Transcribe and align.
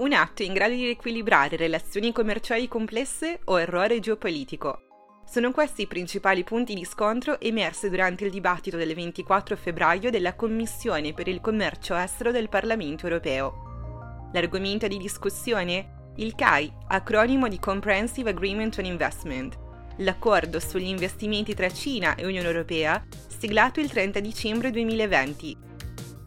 Un 0.00 0.14
atto 0.14 0.42
in 0.42 0.54
grado 0.54 0.72
di 0.72 0.84
riequilibrare 0.84 1.56
relazioni 1.56 2.10
commerciali 2.10 2.68
complesse 2.68 3.38
o 3.44 3.60
errore 3.60 4.00
geopolitico? 4.00 4.84
Sono 5.26 5.50
questi 5.50 5.82
i 5.82 5.86
principali 5.86 6.42
punti 6.42 6.72
di 6.72 6.86
scontro 6.86 7.38
emersi 7.38 7.90
durante 7.90 8.24
il 8.24 8.30
dibattito 8.30 8.78
del 8.78 8.94
24 8.94 9.56
febbraio 9.56 10.08
della 10.08 10.36
Commissione 10.36 11.12
per 11.12 11.28
il 11.28 11.42
commercio 11.42 11.94
estero 11.94 12.30
del 12.30 12.48
Parlamento 12.48 13.04
europeo. 13.04 14.30
L'argomento 14.32 14.88
di 14.88 14.96
discussione? 14.96 16.12
Il 16.16 16.34
CAI, 16.34 16.72
acronimo 16.88 17.46
di 17.46 17.58
Comprehensive 17.58 18.30
Agreement 18.30 18.78
on 18.78 18.86
Investment, 18.86 19.58
l'accordo 19.98 20.60
sugli 20.60 20.88
investimenti 20.88 21.52
tra 21.52 21.68
Cina 21.68 22.14
e 22.14 22.24
Unione 22.24 22.46
Europea, 22.46 23.04
siglato 23.38 23.80
il 23.80 23.90
30 23.90 24.18
dicembre 24.20 24.70
2020 24.70 25.68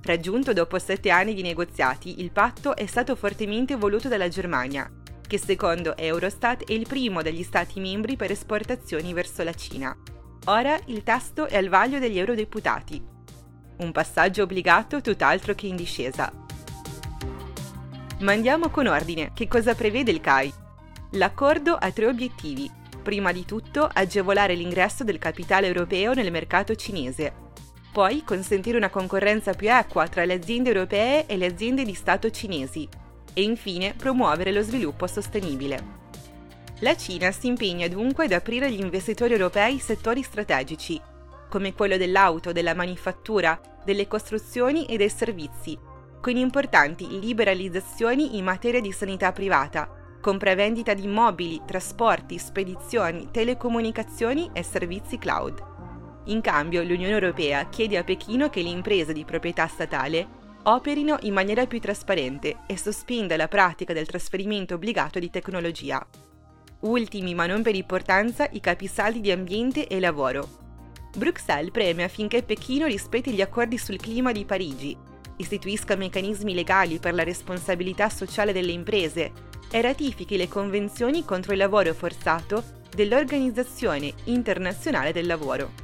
Raggiunto 0.06 0.52
dopo 0.52 0.78
sette 0.80 1.12
anni 1.12 1.34
di 1.34 1.42
negoziati, 1.42 2.20
il 2.20 2.32
patto 2.32 2.76
è 2.76 2.86
stato 2.86 3.16
fortemente 3.16 3.78
voluto 3.78 4.10
dalla 4.10 4.28
Germania, 4.28 4.92
che 5.26 5.38
secondo 5.38 5.96
Eurostat 5.96 6.66
è 6.66 6.74
il 6.74 6.86
primo 6.86 7.22
degli 7.22 7.42
Stati 7.42 7.80
membri 7.80 8.18
per 8.18 8.30
esportazioni 8.30 9.14
verso 9.14 9.44
la 9.44 9.54
Cina. 9.54 9.96
Ora 10.48 10.78
il 10.88 11.04
testo 11.04 11.48
è 11.48 11.56
al 11.56 11.70
vaglio 11.70 12.00
degli 12.00 12.20
eurodeputati. 12.20 13.02
Un 13.78 13.92
passaggio 13.94 14.44
obbligato 14.44 15.00
tutt'altro 15.00 15.56
che 15.56 15.68
in 15.68 15.78
discesa. 15.78 16.30
Ma 18.20 18.34
andiamo 18.34 18.70
con 18.70 18.88
ordine. 18.88 19.32
Che 19.34 19.48
cosa 19.48 19.74
prevede 19.74 20.12
il 20.12 20.20
CAI? 20.20 20.54
L'accordo 21.12 21.76
ha 21.76 21.92
tre 21.92 22.08
obiettivi. 22.08 22.70
Prima 23.02 23.32
di 23.32 23.46
tutto, 23.46 23.90
agevolare 23.92 24.54
l'ingresso 24.54 25.06
del 25.06 25.18
capitale 25.18 25.68
europeo 25.68 26.14
nel 26.14 26.32
mercato 26.32 26.76
cinese, 26.76 27.43
poi 27.94 28.24
consentire 28.24 28.76
una 28.76 28.90
concorrenza 28.90 29.54
più 29.54 29.72
equa 29.72 30.08
tra 30.08 30.26
le 30.26 30.34
aziende 30.34 30.70
europee 30.70 31.28
e 31.28 31.38
le 31.38 31.46
aziende 31.46 31.84
di 31.84 31.94
Stato 31.94 32.32
cinesi 32.32 32.90
e 33.34 33.44
infine 33.44 33.94
promuovere 33.96 34.52
lo 34.52 34.64
sviluppo 34.64 35.06
sostenibile. 35.06 36.02
La 36.80 36.98
Cina 36.98 37.32
si 37.32 37.48
impegna 37.48 37.88
dunque 37.88 38.26
ad 38.26 38.32
aprire 38.32 38.66
agli 38.66 38.80
investitori 38.80 39.34
europei 39.34 39.78
settori 39.78 40.24
strategici, 40.24 41.00
come 41.50 41.74
quello 41.74 41.96
dell'auto, 41.98 42.52
della 42.52 42.74
manifattura, 42.74 43.62
delle 43.86 44.08
costruzioni 44.08 44.86
e 44.86 44.98
dei 44.98 45.10
servizi, 45.10 45.78
con 46.20 46.36
importanti 46.36 47.20
liberalizzazioni 47.20 48.38
in 48.38 48.44
materia 48.44 48.82
di 48.82 48.92
sanità 48.92 49.32
privata, 49.32 49.88
compravendita 50.20 50.96
di 50.96 51.04
immobili, 51.04 51.62
trasporti, 51.64 52.40
spedizioni, 52.40 53.28
telecomunicazioni 53.30 54.50
e 54.52 54.64
servizi 54.64 55.20
cloud. 55.20 55.73
In 56.26 56.40
cambio, 56.40 56.84
l'Unione 56.84 57.12
Europea 57.12 57.68
chiede 57.68 57.98
a 57.98 58.04
Pechino 58.04 58.50
che 58.50 58.62
le 58.62 58.70
imprese 58.70 59.12
di 59.12 59.26
proprietà 59.26 59.68
statale 59.68 60.42
operino 60.64 61.18
in 61.24 61.34
maniera 61.34 61.66
più 61.68 61.80
trasparente 61.80 62.60
e 62.66 62.78
sospenda 62.78 63.36
la 63.36 63.50
pratica 63.50 63.92
del 63.92 64.08
trasferimento 64.08 64.76
obbligato 64.76 65.20
di 65.20 65.30
tecnologia. 65.30 66.06
Ultimi, 66.82 67.34
ma 67.34 67.46
non 67.46 67.62
per 67.62 67.76
importanza, 67.76 68.48
i 68.52 68.62
capisaldi 68.62 69.20
di 69.20 69.32
ambiente 69.32 69.88
e 69.88 70.00
lavoro. 70.00 70.62
Bruxelles 71.16 71.72
preme 71.72 72.04
affinché 72.04 72.42
Pechino 72.44 72.86
rispetti 72.86 73.32
gli 73.32 73.42
accordi 73.42 73.78
sul 73.78 73.98
clima 73.98 74.32
di 74.32 74.46
Parigi, 74.46 74.96
istituisca 75.38 75.96
meccanismi 75.96 76.54
legali 76.54 77.00
per 77.00 77.14
la 77.14 77.24
responsabilità 77.24 78.10
sociale 78.10 78.54
delle 78.54 78.72
imprese 78.72 79.32
e 79.70 79.82
ratifichi 79.82 80.38
le 80.38 80.48
convenzioni 80.48 81.26
contro 81.26 81.52
il 81.52 81.58
lavoro 81.58 81.94
forzato 81.94 82.64
dell'Organizzazione 82.96 84.14
internazionale 84.26 85.12
del 85.12 85.26
lavoro. 85.26 85.83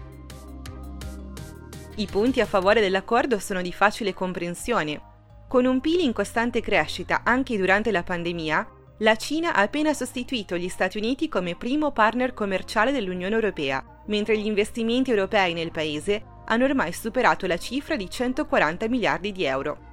I 1.99 2.07
punti 2.09 2.39
a 2.39 2.45
favore 2.45 2.79
dell'accordo 2.79 3.39
sono 3.39 3.61
di 3.61 3.73
facile 3.73 4.13
comprensione. 4.13 5.01
Con 5.49 5.65
un 5.65 5.81
PIL 5.81 5.99
in 5.99 6.13
costante 6.13 6.61
crescita 6.61 7.23
anche 7.25 7.57
durante 7.57 7.91
la 7.91 8.03
pandemia, 8.03 8.67
la 8.99 9.17
Cina 9.17 9.53
ha 9.53 9.59
appena 9.59 9.93
sostituito 9.93 10.55
gli 10.55 10.69
Stati 10.69 10.97
Uniti 10.97 11.27
come 11.27 11.57
primo 11.57 11.91
partner 11.91 12.33
commerciale 12.33 12.93
dell'Unione 12.93 13.35
Europea, 13.35 13.83
mentre 14.05 14.37
gli 14.37 14.45
investimenti 14.45 15.09
europei 15.09 15.51
nel 15.51 15.71
paese 15.71 16.23
hanno 16.45 16.63
ormai 16.63 16.93
superato 16.93 17.45
la 17.47 17.57
cifra 17.57 17.97
di 17.97 18.09
140 18.09 18.87
miliardi 18.87 19.33
di 19.33 19.43
euro. 19.43 19.88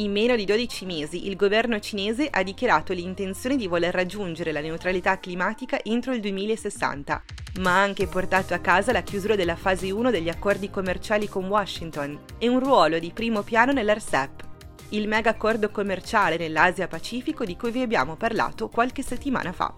In 0.00 0.12
meno 0.12 0.36
di 0.36 0.44
12 0.44 0.84
mesi 0.84 1.26
il 1.26 1.34
governo 1.34 1.80
cinese 1.80 2.28
ha 2.30 2.44
dichiarato 2.44 2.92
l'intenzione 2.92 3.56
di 3.56 3.66
voler 3.66 3.92
raggiungere 3.92 4.52
la 4.52 4.60
neutralità 4.60 5.18
climatica 5.18 5.82
entro 5.82 6.14
il 6.14 6.20
2060, 6.20 7.22
ma 7.58 7.72
ha 7.72 7.82
anche 7.82 8.06
portato 8.06 8.54
a 8.54 8.58
casa 8.58 8.92
la 8.92 9.02
chiusura 9.02 9.34
della 9.34 9.56
fase 9.56 9.90
1 9.90 10.12
degli 10.12 10.28
accordi 10.28 10.70
commerciali 10.70 11.26
con 11.26 11.46
Washington 11.46 12.16
e 12.38 12.46
un 12.46 12.60
ruolo 12.60 13.00
di 13.00 13.10
primo 13.10 13.42
piano 13.42 13.72
nell'ARCEP, 13.72 14.46
il 14.90 15.08
mega 15.08 15.30
accordo 15.30 15.68
commerciale 15.70 16.36
nell'Asia 16.36 16.86
Pacifico 16.86 17.44
di 17.44 17.56
cui 17.56 17.72
vi 17.72 17.82
abbiamo 17.82 18.14
parlato 18.14 18.68
qualche 18.68 19.02
settimana 19.02 19.50
fa. 19.50 19.74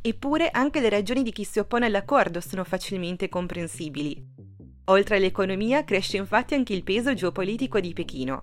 Eppure 0.00 0.48
anche 0.50 0.80
le 0.80 0.88
ragioni 0.88 1.22
di 1.22 1.30
chi 1.30 1.44
si 1.44 1.58
oppone 1.58 1.84
all'accordo 1.84 2.40
sono 2.40 2.64
facilmente 2.64 3.28
comprensibili. 3.28 4.41
Oltre 4.86 5.16
all'economia 5.16 5.84
cresce 5.84 6.16
infatti 6.16 6.54
anche 6.54 6.72
il 6.72 6.82
peso 6.82 7.14
geopolitico 7.14 7.78
di 7.78 7.92
Pechino. 7.92 8.42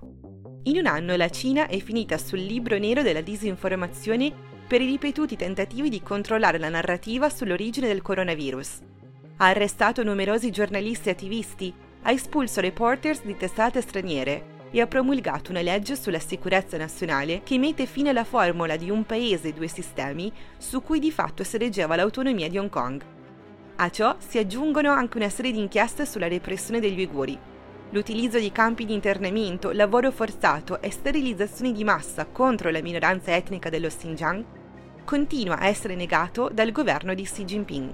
In 0.64 0.78
un 0.78 0.86
anno 0.86 1.18
la 1.18 1.30
Cina 1.30 1.68
è 1.68 1.80
finita 1.80 2.18
sul 2.18 2.40
libro 2.40 2.78
nero 2.78 3.02
della 3.02 3.20
disinformazione 3.20 4.32
per 4.66 4.82
i 4.82 4.86
ripetuti 4.86 5.36
tentativi 5.36 5.90
di 5.90 6.02
controllare 6.02 6.58
la 6.58 6.70
narrativa 6.70 7.30
sull'origine 7.30 7.88
del 7.88 8.02
coronavirus. 8.02 8.80
Ha 9.38 9.48
arrestato 9.48 10.02
numerosi 10.04 10.50
giornalisti 10.50 11.10
e 11.10 11.12
attivisti, 11.12 11.74
ha 12.04 12.12
espulso 12.12 12.62
reporters 12.62 13.22
di 13.24 13.36
testate 13.36 13.82
straniere 13.82 14.58
e 14.72 14.80
ha 14.80 14.88
promulgato 14.88 15.52
una 15.52 15.62
legge 15.62 15.98
sulla 15.98 16.20
sicurezza 16.20 16.78
nazionale 16.78 17.42
che 17.44 17.58
mette 17.58 17.86
fine 17.86 18.12
alla 18.12 18.24
formula 18.24 18.78
di 18.78 18.90
un 18.90 19.06
paese 19.06 19.50
e 19.50 19.54
due 19.54 19.68
sistemi 19.68 20.32
su 20.58 20.82
cui 20.82 21.00
di 21.00 21.12
fatto 21.12 21.44
si 21.44 21.58
reggeva 21.58 21.98
l'autonomia 21.98 22.48
di 22.48 22.58
Hong 22.58 22.70
Kong. 22.70 23.18
A 23.82 23.90
ciò 23.90 24.14
si 24.18 24.38
aggiungono 24.38 24.92
anche 24.92 25.16
una 25.16 25.30
serie 25.30 25.54
di 25.54 25.60
inchieste 25.60 26.06
sulla 26.06 26.28
repressione 26.28 26.82
degli 26.82 27.00
uiguri. 27.00 27.40
L'utilizzo 27.92 28.38
di 28.38 28.52
campi 28.52 28.84
di 28.84 28.94
internamento, 28.94 29.72
lavoro 29.72 30.12
forzato 30.12 30.82
e 30.82 30.92
sterilizzazioni 30.92 31.72
di 31.72 31.86
massa 31.86 32.26
contro 32.26 32.72
la 32.72 32.82
minoranza 32.82 33.34
etnica 33.34 33.70
dello 33.70 33.88
Xinjiang 33.88 34.44
continua 35.06 35.60
a 35.60 35.68
essere 35.68 35.96
negato 35.96 36.50
dal 36.54 36.74
governo 36.74 37.14
di 37.14 37.24
Xi 37.24 37.46
Jinping. 37.46 37.94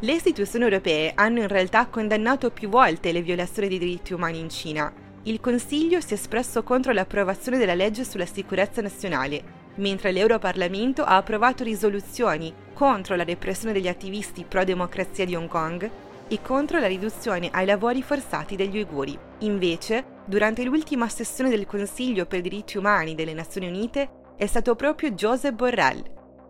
Le 0.00 0.12
istituzioni 0.12 0.64
europee 0.64 1.12
hanno 1.14 1.38
in 1.38 1.48
realtà 1.48 1.86
condannato 1.86 2.50
più 2.50 2.68
volte 2.68 3.12
le 3.12 3.22
violazioni 3.22 3.68
dei 3.68 3.78
diritti 3.78 4.12
umani 4.12 4.40
in 4.40 4.50
Cina. 4.50 4.92
Il 5.22 5.38
Consiglio 5.38 6.00
si 6.00 6.14
è 6.14 6.16
espresso 6.16 6.64
contro 6.64 6.90
l'approvazione 6.90 7.58
della 7.58 7.74
legge 7.74 8.02
sulla 8.02 8.26
sicurezza 8.26 8.82
nazionale 8.82 9.58
mentre 9.78 10.12
l'Europarlamento 10.12 11.04
ha 11.04 11.16
approvato 11.16 11.64
risoluzioni 11.64 12.52
contro 12.78 13.16
la 13.16 13.24
repressione 13.24 13.72
degli 13.72 13.88
attivisti 13.88 14.44
pro-democrazia 14.44 15.24
di 15.24 15.34
Hong 15.34 15.48
Kong 15.48 15.90
e 16.28 16.40
contro 16.40 16.78
la 16.78 16.86
riduzione 16.86 17.48
ai 17.50 17.66
lavori 17.66 18.04
forzati 18.04 18.54
degli 18.54 18.76
uiguri. 18.76 19.18
Invece, 19.38 20.04
durante 20.24 20.62
l'ultima 20.62 21.08
sessione 21.08 21.50
del 21.50 21.66
Consiglio 21.66 22.26
per 22.26 22.38
i 22.38 22.42
diritti 22.42 22.78
umani 22.78 23.16
delle 23.16 23.34
Nazioni 23.34 23.66
Unite, 23.66 24.08
è 24.36 24.46
stato 24.46 24.76
proprio 24.76 25.10
Joseph 25.10 25.56
Borrell, 25.56 26.04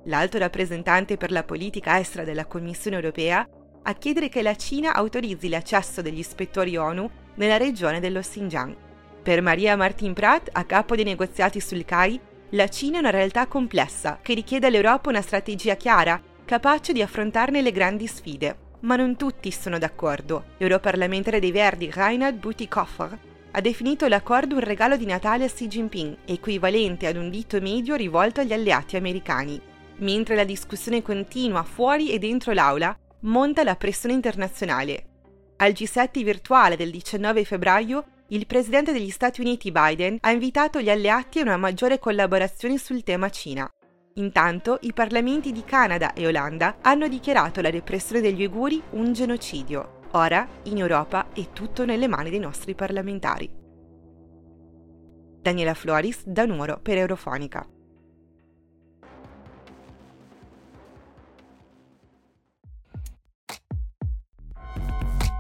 l'alto 0.05 0.37
rappresentante 0.37 1.17
per 1.17 1.31
la 1.31 1.45
politica 1.45 1.99
estera 1.99 2.25
della 2.25 2.45
Commissione 2.45 2.97
europea, 2.97 3.49
a 3.85 3.95
chiedere 3.95 4.29
che 4.29 4.43
la 4.43 4.55
Cina 4.55 4.93
autorizzi 4.93 5.49
l'accesso 5.49 6.03
degli 6.03 6.19
ispettori 6.19 6.77
ONU 6.77 7.09
nella 7.37 7.57
regione 7.57 8.01
dello 8.01 8.21
Xinjiang. 8.21 8.77
Per 9.23 9.41
Maria 9.41 9.77
Martin 9.77 10.13
Prat, 10.13 10.51
a 10.53 10.65
capo 10.65 10.95
dei 10.95 11.05
negoziati 11.05 11.59
sul 11.59 11.87
CAI, 11.87 12.21
la 12.53 12.69
Cina 12.69 12.97
è 12.97 13.01
una 13.01 13.11
realtà 13.11 13.47
complessa 13.47 14.21
che 14.23 14.33
richiede 14.33 14.69
all'Europa 14.69 15.11
una 15.11 15.21
strategia 15.21 15.75
chiara, 15.75 16.19
capace 16.47 16.95
di 16.95 17.03
affrontarne 17.03 17.61
le 17.61 17.73
grandi 17.73 18.07
sfide. 18.07 18.57
Ma 18.81 18.97
non 18.97 19.17
tutti 19.17 19.51
sono 19.51 19.77
d'accordo. 19.77 20.45
L'europarlamentare 20.57 21.41
dei 21.41 21.53
Verdi 21.53 21.91
Reinhard 21.93 22.39
Butikoffer 22.39 23.19
ha 23.51 23.61
definito 23.61 24.07
l'accordo 24.07 24.55
un 24.55 24.63
regalo 24.63 24.97
di 24.97 25.05
Natale 25.05 25.45
a 25.45 25.49
Xi 25.49 25.67
Jinping, 25.67 26.17
equivalente 26.25 27.07
ad 27.07 27.17
un 27.17 27.29
dito 27.29 27.61
medio 27.61 27.97
rivolto 27.97 28.41
agli 28.41 28.55
alleati 28.55 28.97
americani. 28.97 29.61
Mentre 29.97 30.35
la 30.35 30.45
discussione 30.45 31.03
continua 31.03 31.65
fuori 31.65 32.13
e 32.13 32.19
dentro 32.19 32.53
l'aula, 32.53 32.97
monta 33.21 33.63
la 33.63 33.77
pressione 33.77 34.15
internazionale. 34.15 35.05
Al 35.57 35.73
G7 35.73 36.23
virtuale 36.23 36.77
del 36.77 36.91
19 36.91 37.45
febbraio 37.45 38.05
il 38.31 38.47
presidente 38.47 38.93
degli 38.93 39.11
Stati 39.11 39.41
Uniti 39.41 39.73
Biden 39.73 40.19
ha 40.21 40.31
invitato 40.31 40.81
gli 40.81 40.91
alleati 40.91 41.39
a 41.39 41.43
una 41.43 41.57
maggiore 41.57 41.99
collaborazione 41.99 42.77
sul 42.77 43.03
tema 43.03 43.31
Cina. 43.31 43.67
Intanto 44.15 44.79
i 44.83 44.93
parlamenti 44.93 45.53
di 45.53 45.65
Canada 45.65 46.13
e 46.13 46.27
Olanda 46.27 46.79
hanno 46.83 47.09
dichiarato 47.09 47.63
la 47.63 47.71
repressione 47.71 48.21
degli 48.21 48.43
uiguri 48.43 48.83
un 48.91 49.13
genocidio. 49.13 50.01
Ora, 50.13 50.47
in 50.65 50.79
Europa, 50.79 51.29
è 51.33 51.53
tutto 51.53 51.85
nelle 51.85 52.09
mani 52.09 52.31
dei 52.31 52.39
nostri 52.39 52.75
parlamentari. 52.75 53.51
Daniela 55.41 55.75
Floris, 55.75 56.25
da 56.27 56.45
Nuoro 56.45 56.81
per 56.83 56.99
Eurofonica. 56.99 57.67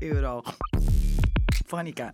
Eurofonica. 0.01 2.13